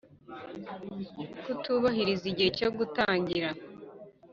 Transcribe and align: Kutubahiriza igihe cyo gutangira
Kutubahiriza 1.43 2.25
igihe 2.31 2.49
cyo 2.59 2.69
gutangira 2.77 3.49